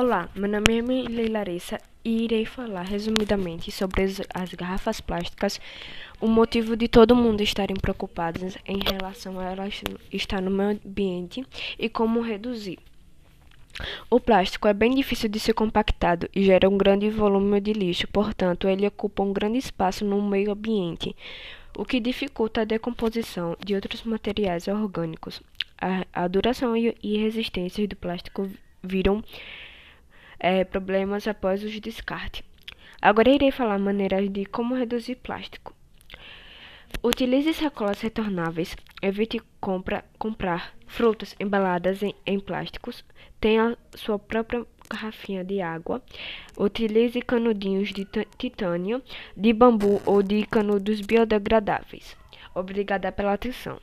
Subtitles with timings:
[0.00, 5.60] Olá, meu nome é Emily Larissa e irei falar resumidamente sobre as, as, garrafas plásticas,
[6.20, 9.82] o motivo de todo mundo estarem preocupados em relação a elas
[10.12, 11.44] estar no meio ambiente
[11.76, 12.78] e como reduzir.
[14.08, 18.06] O plástico é bem difícil de ser compactado e gera um grande volume de lixo,
[18.06, 21.16] portanto, ele ocupa um grande espaço no meio ambiente,
[21.76, 25.42] o que dificulta a decomposição de outros materiais orgânicos.
[25.76, 28.48] A, a duração e, e resistência do plástico
[28.80, 29.24] viram
[30.38, 32.44] é, problemas após o descarte.
[33.00, 35.74] Agora irei falar maneiras de como reduzir plástico.
[37.02, 38.76] Utilize sacolas retornáveis.
[39.00, 43.04] Evite compra, comprar frutas embaladas em, em plásticos.
[43.40, 46.02] Tenha sua própria garrafinha de água.
[46.56, 48.04] Utilize canudinhos de
[48.36, 49.02] titânio,
[49.36, 52.16] de bambu ou de canudos biodegradáveis.
[52.54, 53.78] Obrigada pela atenção.